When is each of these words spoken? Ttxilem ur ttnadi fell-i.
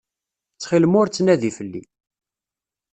Ttxilem 0.53 0.93
ur 0.99 1.07
ttnadi 1.09 1.51
fell-i. 1.57 1.83